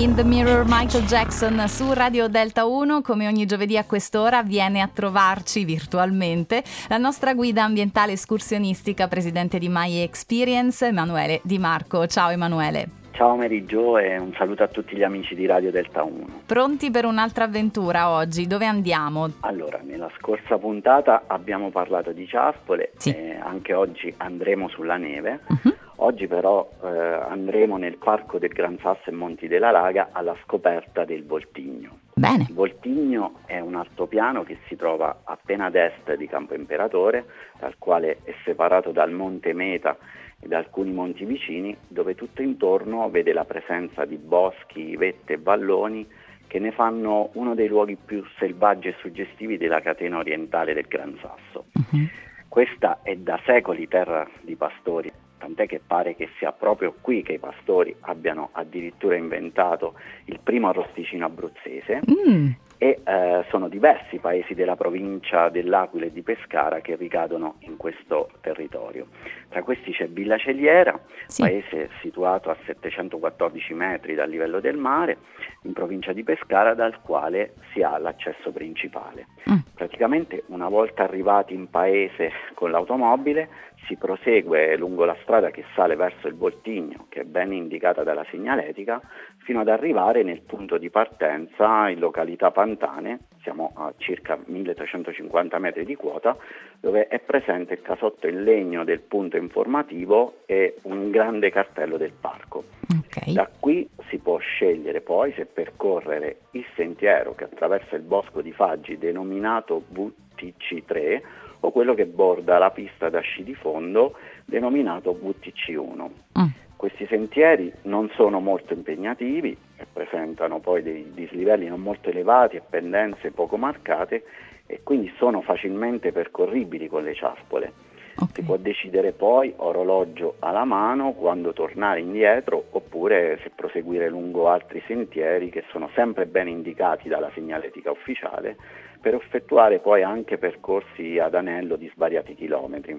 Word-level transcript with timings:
In 0.00 0.14
the 0.14 0.24
Mirror 0.24 0.64
Michael 0.66 1.04
Jackson 1.04 1.62
su 1.68 1.92
Radio 1.92 2.26
Delta 2.28 2.64
1, 2.64 3.02
come 3.02 3.26
ogni 3.26 3.44
giovedì 3.44 3.76
a 3.76 3.84
quest'ora 3.84 4.42
viene 4.42 4.80
a 4.80 4.88
trovarci 4.88 5.64
virtualmente 5.66 6.62
la 6.88 6.96
nostra 6.96 7.34
guida 7.34 7.64
ambientale 7.64 8.12
escursionistica, 8.12 9.08
presidente 9.08 9.58
di 9.58 9.68
My 9.68 9.98
Experience, 9.98 10.86
Emanuele 10.86 11.40
Di 11.44 11.58
Marco. 11.58 12.06
Ciao 12.06 12.30
Emanuele. 12.30 12.88
Ciao 13.12 13.36
Jo 13.36 13.98
e 13.98 14.18
un 14.18 14.32
saluto 14.38 14.62
a 14.62 14.68
tutti 14.68 14.96
gli 14.96 15.02
amici 15.02 15.34
di 15.34 15.44
Radio 15.44 15.70
Delta 15.70 16.02
1. 16.02 16.40
Pronti 16.46 16.90
per 16.90 17.04
un'altra 17.04 17.44
avventura 17.44 18.08
oggi? 18.08 18.46
Dove 18.46 18.64
andiamo? 18.64 19.30
Allora, 19.40 19.80
nella 19.84 20.10
scorsa 20.18 20.56
puntata 20.56 21.24
abbiamo 21.26 21.68
parlato 21.68 22.12
di 22.12 22.26
ciaspole 22.26 22.92
Sì. 22.96 23.10
e 23.10 23.36
anche 23.38 23.74
oggi 23.74 24.14
andremo 24.16 24.70
sulla 24.70 24.96
neve. 24.96 25.40
Mhm. 25.48 25.74
Oggi 26.02 26.26
però 26.26 26.66
eh, 26.82 26.88
andremo 26.88 27.76
nel 27.76 27.98
parco 27.98 28.38
del 28.38 28.48
Gran 28.48 28.78
Sasso 28.80 29.10
e 29.10 29.12
Monti 29.12 29.48
della 29.48 29.70
Laga 29.70 30.08
alla 30.12 30.34
scoperta 30.44 31.04
del 31.04 31.26
Voltigno. 31.26 31.98
Bene. 32.14 32.46
Il 32.48 32.54
Voltigno 32.54 33.40
è 33.44 33.60
un 33.60 33.74
altopiano 33.74 34.42
che 34.42 34.60
si 34.66 34.76
trova 34.76 35.20
appena 35.24 35.66
ad 35.66 35.74
est 35.74 36.14
di 36.14 36.26
Campo 36.26 36.54
Imperatore, 36.54 37.26
dal 37.58 37.74
quale 37.76 38.20
è 38.24 38.34
separato 38.44 38.92
dal 38.92 39.10
Monte 39.10 39.52
Meta 39.52 39.98
e 40.40 40.48
da 40.48 40.56
alcuni 40.56 40.90
monti 40.90 41.26
vicini, 41.26 41.76
dove 41.86 42.14
tutto 42.14 42.40
intorno 42.40 43.10
vede 43.10 43.34
la 43.34 43.44
presenza 43.44 44.06
di 44.06 44.16
boschi, 44.16 44.96
vette 44.96 45.34
e 45.34 45.38
valloni 45.38 46.08
che 46.46 46.58
ne 46.58 46.72
fanno 46.72 47.28
uno 47.34 47.54
dei 47.54 47.68
luoghi 47.68 47.98
più 48.02 48.24
selvaggi 48.38 48.88
e 48.88 48.94
suggestivi 49.00 49.58
della 49.58 49.82
catena 49.82 50.16
orientale 50.16 50.72
del 50.72 50.86
Gran 50.88 51.18
Sasso. 51.20 51.66
Mhm. 51.74 52.08
Questa 52.48 53.00
è 53.02 53.14
da 53.16 53.38
secoli 53.44 53.86
terra 53.86 54.26
di 54.40 54.56
pastori, 54.56 55.12
tant'è 55.40 55.66
che 55.66 55.80
pare 55.84 56.14
che 56.14 56.28
sia 56.38 56.52
proprio 56.52 56.94
qui 57.00 57.22
che 57.22 57.32
i 57.32 57.38
pastori 57.38 57.96
abbiano 58.00 58.50
addirittura 58.52 59.16
inventato 59.16 59.94
il 60.26 60.38
primo 60.40 60.68
arrosticino 60.68 61.24
abruzzese 61.24 62.02
Mm, 62.10 62.50
e 62.82 63.00
eh, 63.04 63.44
sono 63.50 63.68
diversi 63.68 64.14
i 64.14 64.18
paesi 64.20 64.54
della 64.54 64.74
provincia 64.74 65.50
dell'Aquila 65.50 66.06
e 66.06 66.12
di 66.12 66.22
Pescara 66.22 66.80
che 66.80 66.96
ricadono 66.96 67.56
in 67.60 67.76
questo 67.76 68.30
territorio. 68.40 69.08
Tra 69.50 69.62
questi 69.62 69.92
c'è 69.92 70.08
Villa 70.08 70.38
Celiera, 70.38 70.98
sì. 71.26 71.42
paese 71.42 71.90
situato 72.00 72.48
a 72.48 72.56
714 72.64 73.74
metri 73.74 74.14
dal 74.14 74.30
livello 74.30 74.60
del 74.60 74.78
mare, 74.78 75.18
in 75.64 75.74
provincia 75.74 76.14
di 76.14 76.22
Pescara, 76.22 76.72
dal 76.72 77.02
quale 77.02 77.52
si 77.72 77.82
ha 77.82 77.98
l'accesso 77.98 78.50
principale. 78.50 79.26
Mm. 79.50 79.58
Praticamente 79.74 80.44
una 80.46 80.68
volta 80.68 81.02
arrivati 81.02 81.52
in 81.52 81.68
paese 81.68 82.32
con 82.54 82.70
l'automobile 82.70 83.48
si 83.86 83.96
prosegue 83.96 84.76
lungo 84.76 85.04
la 85.04 85.16
strada 85.22 85.50
che 85.50 85.64
sale 85.74 85.96
verso 85.96 86.28
il 86.28 86.34
Voltigno, 86.34 87.06
che 87.08 87.22
è 87.22 87.24
ben 87.24 87.52
indicata 87.52 88.02
dalla 88.02 88.24
segnaletica, 88.30 89.00
fino 89.38 89.60
ad 89.60 89.68
arrivare 89.68 90.22
nel 90.22 90.42
punto 90.42 90.78
di 90.78 90.90
partenza 90.90 91.88
in 91.88 91.98
località 91.98 92.50
Pantane, 92.50 93.20
siamo 93.42 93.72
a 93.74 93.92
circa 93.96 94.38
1350 94.44 95.58
metri 95.58 95.84
di 95.84 95.96
quota, 95.96 96.36
dove 96.78 97.08
è 97.08 97.18
presente 97.20 97.74
il 97.74 97.82
casotto 97.82 98.28
in 98.28 98.44
legno 98.44 98.84
del 98.84 99.00
punto 99.00 99.36
informativo 99.36 100.42
e 100.46 100.76
un 100.82 101.10
grande 101.10 101.50
cartello 101.50 101.96
del 101.96 102.12
parco. 102.12 102.64
Ok. 102.90 103.32
Da 103.32 103.48
qui 103.58 103.88
si 104.08 104.18
può 104.18 104.38
scegliere 104.38 105.00
poi 105.00 105.32
se 105.32 105.46
percorrere 105.46 106.40
il 106.52 106.64
sentiero 106.74 107.34
che 107.34 107.44
attraversa 107.44 107.96
il 107.96 108.02
bosco 108.02 108.42
di 108.42 108.52
Faggi 108.52 108.98
denominato 108.98 109.82
VTC3 109.92 111.48
o 111.60 111.70
quello 111.70 111.94
che 111.94 112.06
borda 112.06 112.58
la 112.58 112.70
pista 112.70 113.08
da 113.08 113.20
sci 113.20 113.42
di 113.42 113.54
fondo 113.54 114.14
denominato 114.44 115.18
VTC1. 115.22 116.10
Mm. 116.38 116.48
Questi 116.76 117.06
sentieri 117.06 117.70
non 117.82 118.10
sono 118.14 118.40
molto 118.40 118.72
impegnativi 118.72 119.56
e 119.76 119.86
presentano 119.92 120.60
poi 120.60 120.82
dei 120.82 121.10
dislivelli 121.12 121.66
non 121.66 121.80
molto 121.80 122.08
elevati 122.08 122.56
e 122.56 122.62
pendenze 122.68 123.32
poco 123.32 123.58
marcate 123.58 124.24
e 124.66 124.80
quindi 124.82 125.12
sono 125.18 125.42
facilmente 125.42 126.10
percorribili 126.10 126.88
con 126.88 127.02
le 127.02 127.14
ciaspole. 127.14 127.72
Si 128.20 128.40
Ok. 128.40 128.44
può 128.44 128.56
decidere 128.58 129.12
poi 129.12 129.54
orologio 129.56 130.36
alla 130.40 130.64
mano 130.64 131.12
quando 131.12 131.54
tornare 131.54 132.00
indietro 132.00 132.62
oppure 132.70 133.38
se 133.42 133.50
proseguire 133.54 134.10
lungo 134.10 134.48
altri 134.48 134.82
sentieri 134.86 135.48
che 135.48 135.64
sono 135.70 135.88
sempre 135.94 136.26
ben 136.26 136.46
indicati 136.46 137.08
dalla 137.08 137.30
segnaletica 137.32 137.90
ufficiale 137.90 138.56
per 139.00 139.14
effettuare 139.14 139.78
poi 139.78 140.02
anche 140.02 140.36
percorsi 140.36 141.18
ad 141.18 141.34
anello 141.34 141.76
di 141.76 141.90
svariati 141.94 142.34
chilometri. 142.34 142.92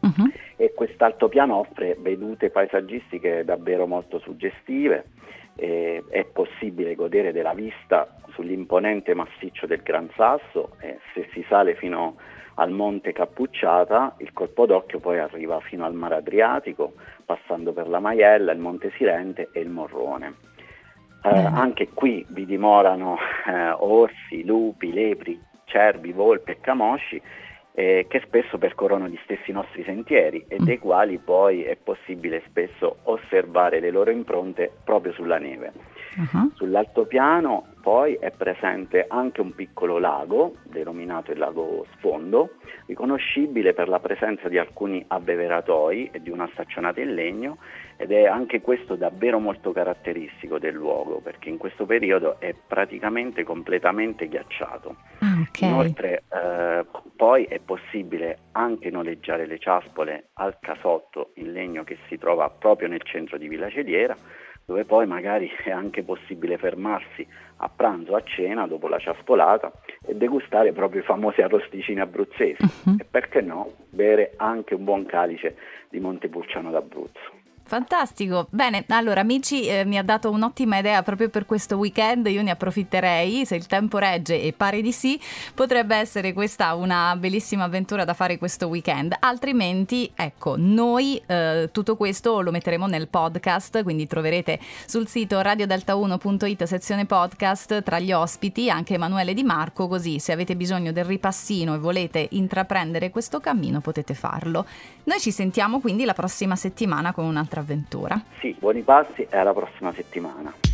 Mhm. 0.00 0.32
E 0.56 0.74
quest'altopiano 0.74 1.54
offre 1.54 1.96
vedute 2.00 2.50
paesaggistiche 2.50 3.44
davvero 3.44 3.86
molto 3.86 4.18
suggestive, 4.18 5.04
e 5.56 6.02
è 6.10 6.24
possibile 6.24 6.96
godere 6.96 7.30
della 7.30 7.54
vista 7.54 8.16
sull'imponente 8.32 9.14
massiccio 9.14 9.66
del 9.66 9.82
Gran 9.82 10.10
Sasso 10.16 10.72
e 10.80 10.98
se 11.14 11.28
si 11.32 11.44
sale 11.48 11.76
fino 11.76 12.16
al 12.56 12.70
Monte 12.70 13.12
Cappucciata 13.12 14.14
il 14.18 14.32
colpo 14.32 14.66
d'occhio 14.66 15.00
poi 15.00 15.18
arriva 15.18 15.60
fino 15.60 15.84
al 15.84 15.94
Mare 15.94 16.16
Adriatico, 16.16 16.94
passando 17.24 17.72
per 17.72 17.88
la 17.88 18.00
Maiella, 18.00 18.52
il 18.52 18.58
Monte 18.58 18.92
Sirente 18.96 19.48
e 19.52 19.60
il 19.60 19.70
Morrone. 19.70 20.34
Eh, 21.22 21.28
anche 21.30 21.88
qui 21.94 22.24
vi 22.28 22.44
dimorano 22.44 23.16
eh, 23.46 23.70
orsi, 23.70 24.44
lupi, 24.44 24.92
lepri, 24.92 25.40
cervi, 25.64 26.12
volpi 26.12 26.50
e 26.50 26.60
camosci 26.60 27.20
eh, 27.76 28.06
che 28.08 28.22
spesso 28.24 28.56
percorrono 28.56 29.08
gli 29.08 29.18
stessi 29.24 29.50
nostri 29.50 29.82
sentieri 29.84 30.44
e 30.46 30.60
Mm. 30.60 30.64
dei 30.64 30.78
quali 30.78 31.18
poi 31.18 31.64
è 31.64 31.76
possibile 31.76 32.42
spesso 32.46 32.98
osservare 33.04 33.80
le 33.80 33.90
loro 33.90 34.10
impronte 34.10 34.70
proprio 34.84 35.12
sulla 35.12 35.38
neve. 35.38 35.72
Ah. 36.32 36.46
Sull'altopiano 36.54 37.66
poi 37.84 38.14
è 38.14 38.30
presente 38.30 39.04
anche 39.06 39.42
un 39.42 39.54
piccolo 39.54 39.98
lago, 39.98 40.54
denominato 40.62 41.32
il 41.32 41.38
lago 41.38 41.84
Sfondo, 41.92 42.54
riconoscibile 42.86 43.74
per 43.74 43.90
la 43.90 44.00
presenza 44.00 44.48
di 44.48 44.56
alcuni 44.56 45.04
abbeveratoi 45.06 46.08
e 46.10 46.22
di 46.22 46.30
una 46.30 46.48
staccionata 46.54 47.02
in 47.02 47.12
legno 47.12 47.58
ed 47.98 48.10
è 48.10 48.24
anche 48.24 48.62
questo 48.62 48.94
davvero 48.96 49.38
molto 49.38 49.72
caratteristico 49.72 50.58
del 50.58 50.72
luogo 50.72 51.20
perché 51.22 51.50
in 51.50 51.58
questo 51.58 51.84
periodo 51.84 52.40
è 52.40 52.54
praticamente 52.54 53.44
completamente 53.44 54.28
ghiacciato. 54.28 54.96
Ah, 55.34 55.40
ok. 55.48 55.60
Inoltre 55.62 56.22
eh, 56.32 56.84
poi 57.16 57.44
è 57.44 57.58
possibile 57.58 58.38
anche 58.52 58.90
noleggiare 58.90 59.46
le 59.46 59.58
ciaspole 59.58 60.28
al 60.34 60.58
casotto 60.60 61.30
in 61.34 61.52
legno 61.52 61.82
che 61.84 61.98
si 62.08 62.18
trova 62.18 62.48
proprio 62.50 62.88
nel 62.88 63.02
centro 63.02 63.36
di 63.38 63.48
Villa 63.48 63.68
Celiera, 63.70 64.16
dove 64.64 64.84
poi 64.84 65.06
magari 65.06 65.50
è 65.64 65.70
anche 65.70 66.02
possibile 66.02 66.56
fermarsi 66.58 67.26
a 67.58 67.68
pranzo 67.68 68.12
o 68.12 68.16
a 68.16 68.22
cena 68.22 68.66
dopo 68.66 68.88
la 68.88 68.98
ciaspolata 68.98 69.72
e 70.06 70.14
degustare 70.14 70.72
proprio 70.72 71.00
i 71.00 71.04
famosi 71.04 71.40
arrosticini 71.42 72.00
abruzzesi 72.00 72.62
Mhm. 72.84 72.96
e 73.00 73.04
perché 73.04 73.40
no 73.40 73.72
bere 73.90 74.32
anche 74.36 74.74
un 74.74 74.84
buon 74.84 75.06
calice 75.06 75.56
di 75.88 76.00
Montepulciano 76.00 76.70
d'Abruzzo. 76.70 77.42
Fantastico, 77.66 78.46
bene, 78.50 78.84
allora 78.88 79.22
amici 79.22 79.66
eh, 79.66 79.86
mi 79.86 79.96
ha 79.96 80.02
dato 80.02 80.30
un'ottima 80.30 80.76
idea 80.76 81.02
proprio 81.02 81.30
per 81.30 81.46
questo 81.46 81.78
weekend, 81.78 82.26
io 82.26 82.42
ne 82.42 82.50
approfitterei, 82.50 83.46
se 83.46 83.56
il 83.56 83.66
tempo 83.66 83.96
regge 83.96 84.42
e 84.42 84.52
pare 84.52 84.82
di 84.82 84.92
sì, 84.92 85.18
potrebbe 85.54 85.96
essere 85.96 86.34
questa 86.34 86.74
una 86.74 87.16
bellissima 87.16 87.64
avventura 87.64 88.04
da 88.04 88.12
fare 88.12 88.36
questo 88.36 88.66
weekend, 88.66 89.16
altrimenti 89.18 90.12
ecco, 90.14 90.56
noi 90.58 91.20
eh, 91.26 91.70
tutto 91.72 91.96
questo 91.96 92.42
lo 92.42 92.50
metteremo 92.50 92.86
nel 92.86 93.08
podcast, 93.08 93.82
quindi 93.82 94.06
troverete 94.06 94.60
sul 94.84 95.08
sito 95.08 95.40
radiodelta1.it 95.40 96.64
sezione 96.64 97.06
podcast 97.06 97.82
tra 97.82 97.98
gli 97.98 98.12
ospiti 98.12 98.68
anche 98.68 98.94
Emanuele 98.94 99.32
Di 99.32 99.42
Marco, 99.42 99.88
così 99.88 100.18
se 100.18 100.32
avete 100.32 100.54
bisogno 100.54 100.92
del 100.92 101.06
ripassino 101.06 101.74
e 101.74 101.78
volete 101.78 102.28
intraprendere 102.32 103.08
questo 103.08 103.40
cammino 103.40 103.80
potete 103.80 104.12
farlo. 104.12 104.66
Noi 105.04 105.18
ci 105.18 105.30
sentiamo 105.30 105.80
quindi 105.80 106.04
la 106.04 106.12
prossima 106.12 106.56
settimana 106.56 107.14
con 107.14 107.24
un'altra 107.24 107.53
avventura. 107.58 108.20
Sì, 108.40 108.56
buoni 108.58 108.82
passi 108.82 109.26
e 109.28 109.36
alla 109.36 109.52
prossima 109.52 109.92
settimana. 109.94 110.73